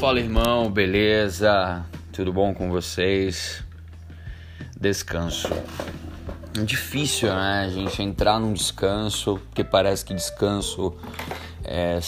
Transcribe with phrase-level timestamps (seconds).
[0.00, 1.84] Fala irmão, beleza?
[2.10, 3.62] Tudo bom com vocês?
[4.74, 5.50] Descanso.
[6.58, 10.94] É difícil, né, a gente entrar num descanso, porque parece que descanso
[11.62, 12.00] é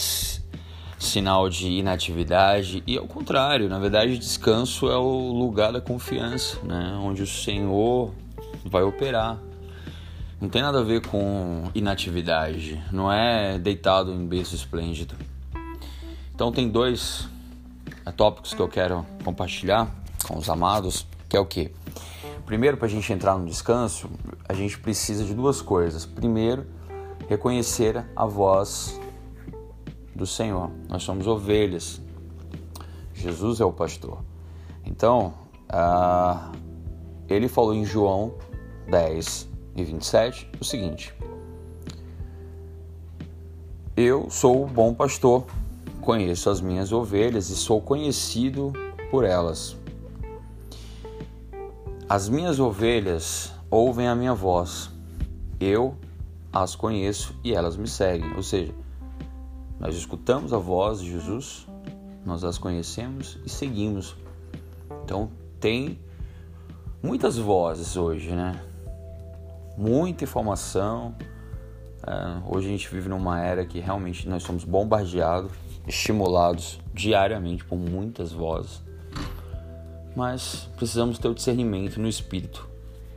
[0.97, 6.97] sinal de inatividade e ao contrário, na verdade, descanso é o lugar da confiança, né,
[6.99, 8.11] onde o Senhor
[8.65, 9.37] vai operar.
[10.41, 15.13] Não tem nada a ver com inatividade, não é deitado em berço esplêndido.
[16.33, 17.31] Então tem dois
[18.11, 19.89] tópicos que eu quero compartilhar
[20.27, 21.71] com os amados, que é o que?
[22.45, 24.09] Primeiro, para a gente entrar no descanso,
[24.47, 26.05] a gente precisa de duas coisas.
[26.05, 26.65] Primeiro,
[27.29, 28.99] reconhecer a voz
[30.13, 30.69] do Senhor.
[30.89, 32.01] Nós somos ovelhas.
[33.13, 34.19] Jesus é o pastor.
[34.85, 35.33] Então,
[35.69, 36.51] uh,
[37.29, 38.35] ele falou em João
[38.89, 41.13] 10 e 27 o seguinte:
[43.95, 45.45] Eu sou o bom pastor
[46.03, 48.73] Conheço as minhas ovelhas e sou conhecido
[49.09, 49.77] por elas.
[52.09, 54.91] As minhas ovelhas ouvem a minha voz.
[55.61, 55.95] Eu
[56.51, 58.35] as conheço e elas me seguem.
[58.35, 58.75] Ou seja,
[59.79, 61.65] nós escutamos a voz de Jesus,
[62.25, 64.13] nós as conhecemos e seguimos.
[65.05, 65.97] Então tem
[67.01, 68.61] muitas vozes hoje, né?
[69.77, 71.15] Muita informação.
[72.05, 75.53] É, hoje a gente vive numa era que realmente nós somos bombardeados
[75.87, 78.81] estimulados diariamente por muitas vozes,
[80.15, 82.67] mas precisamos ter o discernimento no espírito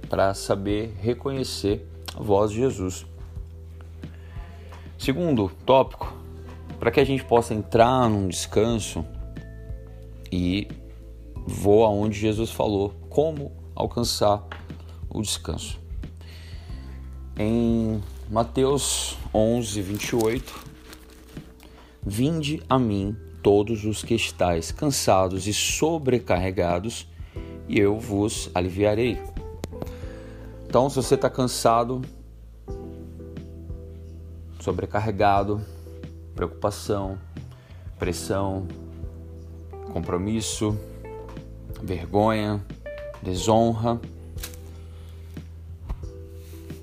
[0.08, 3.06] para saber reconhecer a voz de Jesus.
[4.98, 6.12] Segundo tópico,
[6.78, 9.04] para que a gente possa entrar num descanso
[10.32, 10.68] e
[11.46, 14.46] voar onde Jesus falou, como alcançar
[15.08, 15.78] o descanso.
[17.38, 20.54] Em Mateus 11, 28,
[22.08, 27.08] Vinde a mim todos os que estáis cansados e sobrecarregados,
[27.68, 29.20] e eu vos aliviarei.
[30.68, 32.00] Então, se você está cansado,
[34.60, 35.60] sobrecarregado,
[36.32, 37.18] preocupação,
[37.98, 38.68] pressão,
[39.92, 40.78] compromisso,
[41.82, 42.64] vergonha,
[43.20, 44.00] desonra,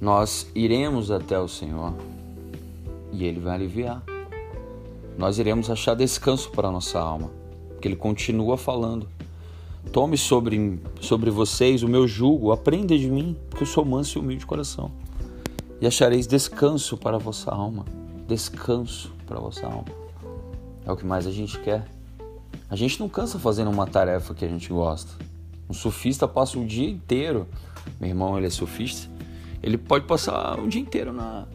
[0.02, 1.94] nós iremos até o Senhor
[3.14, 4.04] e Ele vai aliviar
[5.18, 7.32] nós iremos achar descanso para a nossa alma.
[7.70, 9.08] Porque ele continua falando.
[9.92, 14.22] Tome sobre, sobre vocês o meu jugo, aprenda de mim, porque eu sou manso e
[14.22, 14.92] humilde de coração.
[15.80, 17.86] E achareis descanso para a vossa alma.
[18.28, 19.86] Descanso para a vossa alma.
[20.86, 21.86] É o que mais a gente quer.
[22.70, 25.12] A gente não cansa fazendo uma tarefa que a gente gosta.
[25.70, 27.48] Um surfista passa o dia inteiro,
[28.00, 29.10] meu irmão ele é surfista,
[29.62, 31.48] ele pode passar o dia inteiro na,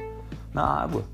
[0.52, 1.04] na água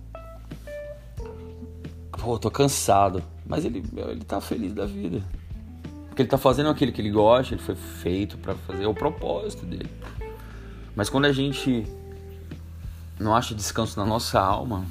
[2.25, 3.23] pô, tô cansado.
[3.47, 5.23] Mas ele, ele tá feliz da vida.
[6.09, 8.95] Porque ele tá fazendo aquilo que ele gosta, ele foi feito para fazer, é o
[8.95, 9.91] propósito dele.
[10.97, 11.84] Mas quando a gente
[13.19, 14.87] não acha descanso na nossa alma,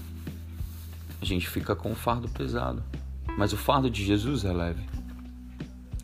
[1.22, 2.84] a gente fica com o fardo pesado.
[3.38, 4.84] Mas o fardo de Jesus é leve.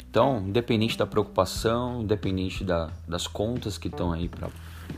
[0.10, 4.50] Então, independente da preocupação, independente da, das contas que estão aí para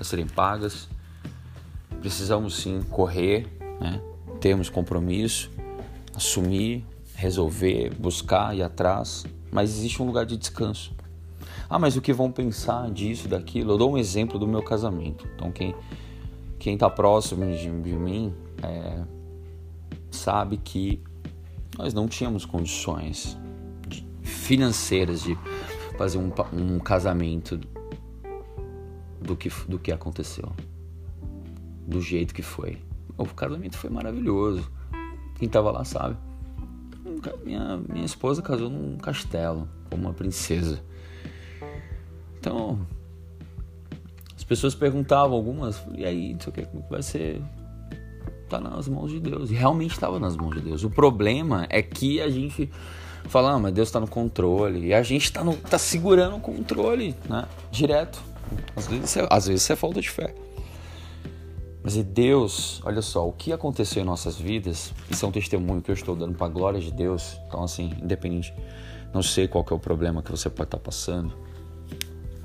[0.04, 0.88] serem pagas,
[2.00, 3.48] precisamos sim correr,
[3.82, 4.00] né?
[4.40, 5.52] termos compromisso
[6.16, 6.86] assumir,
[7.16, 10.94] resolver, buscar, ir atrás, mas existe um lugar de descanso.
[11.70, 13.74] Ah, mas o que vão pensar disso, daquilo?
[13.74, 15.28] Eu dou um exemplo do meu casamento.
[15.36, 15.74] Então, quem
[16.62, 19.04] quem está próximo de, de mim é,
[20.12, 21.02] sabe que
[21.76, 23.36] nós não tínhamos condições
[23.88, 25.36] de, financeiras de
[25.98, 27.60] fazer um, um casamento
[29.20, 30.52] do que, do que aconteceu,
[31.88, 32.78] do jeito que foi.
[33.18, 34.72] O casamento foi maravilhoso
[35.42, 36.16] quem tava lá sabe.
[37.44, 40.80] Minha, minha esposa casou num castelo, como uma princesa.
[42.40, 42.86] Então,
[44.38, 47.42] as pessoas perguntavam algumas, e aí, não sei o que, como que vai ser?
[48.48, 49.50] Tá nas mãos de Deus.
[49.50, 50.84] E realmente estava nas mãos de Deus.
[50.84, 52.70] O problema é que a gente
[53.28, 54.90] fala, ah, mas Deus está no controle.
[54.90, 57.48] E a gente está tá segurando o controle, né?
[57.72, 58.22] Direto.
[58.76, 60.36] Às vezes, é, às vezes é falta de fé.
[61.84, 65.82] Mas e Deus, olha só, o que aconteceu em nossas vidas, isso é um testemunho
[65.82, 67.40] que eu estou dando para a glória de Deus.
[67.48, 68.54] Então, assim, independente,
[69.14, 71.34] não sei qual é o problema que você pode estar passando,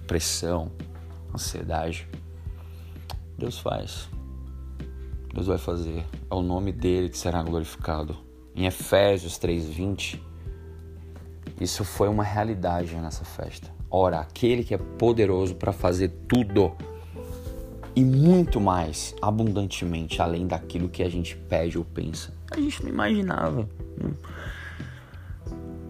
[0.06, 0.72] pressão,
[1.34, 2.08] ansiedade,
[3.36, 4.08] Deus faz.
[5.34, 6.06] Deus vai fazer.
[6.30, 8.16] É o nome dele que será glorificado.
[8.54, 10.18] Em Efésios 3:20,
[11.60, 13.70] isso foi uma realidade nessa festa.
[13.90, 16.74] Ora, aquele que é poderoso para fazer tudo
[17.96, 22.31] e muito mais abundantemente além daquilo que a gente pede ou pensa.
[22.50, 23.66] A gente não imaginava.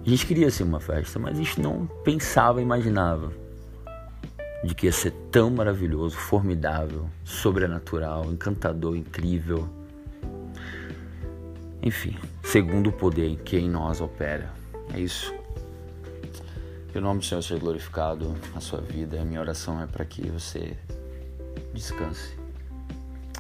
[0.07, 3.33] A gente queria ser uma festa, mas a gente não pensava, imaginava
[4.63, 9.69] de que ia ser tão maravilhoso, formidável, sobrenatural, encantador, incrível.
[11.83, 14.53] Enfim, segundo o poder em que em nós opera.
[14.95, 15.35] É isso.
[16.93, 19.21] Que o nome do Senhor seja glorificado na sua vida.
[19.21, 20.77] A minha oração é para que você
[21.75, 22.37] Descanse.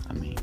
[0.08, 0.36] Amém.